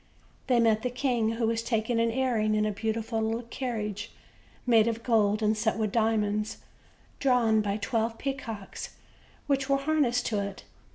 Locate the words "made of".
4.65-5.03